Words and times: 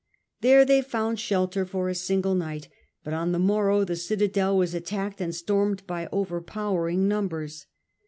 There 0.39 0.65
they 0.65 0.81
andsicw^^^ 0.81 0.85
found 0.87 1.19
shelter 1.19 1.63
for 1.63 1.87
a 1.87 1.93
single 1.93 2.33
night, 2.33 2.69
but 3.03 3.13
on 3.13 3.27
Sabinus: 3.29 3.33
the 3.33 3.37
morrow 3.45 3.83
the 3.85 3.95
citadel 3.95 4.57
was 4.57 4.73
attacked 4.73 5.21
and 5.21 5.35
stormed 5.35 5.85
by 5.85 6.09
overpowering 6.11 7.07
numbers. 7.07 7.67